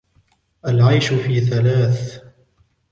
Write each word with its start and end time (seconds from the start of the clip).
الْعَيْشُ 0.67 1.13
فِي 1.13 1.41
ثَلَاثٍ 1.41 2.21